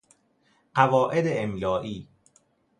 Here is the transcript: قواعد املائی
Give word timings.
قواعد 0.75 1.23
املائی 1.27 2.07